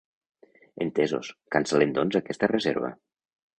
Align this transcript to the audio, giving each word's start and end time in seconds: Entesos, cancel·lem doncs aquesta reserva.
Entesos, 0.85 1.29
cancel·lem 1.57 1.95
doncs 1.99 2.19
aquesta 2.23 2.53
reserva. 2.57 2.93